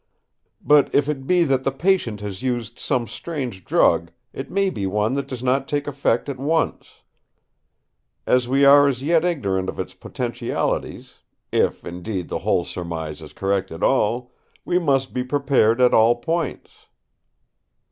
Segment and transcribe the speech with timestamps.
[0.65, 4.87] "But if it be that the patient has used some strange drug, it may be
[4.87, 7.03] one that does not take effect at once.
[8.25, 13.71] As we are as yet ignorant of its potentialities—if, indeed, the whole surmise is correct
[13.71, 16.87] at all—we must be prepared at all points."